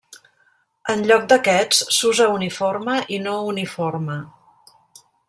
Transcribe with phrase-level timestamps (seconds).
[0.93, 4.21] En lloc d'aquests s'usa uniforme i no uniforme.